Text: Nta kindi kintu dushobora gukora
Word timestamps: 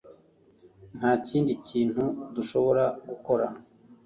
Nta 0.97 1.11
kindi 1.27 1.51
kintu 1.67 2.03
dushobora 2.35 2.83
gukora 3.09 3.45